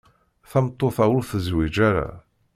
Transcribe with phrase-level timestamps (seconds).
[0.49, 2.07] Tameṭṭut-a ur tezwij ara.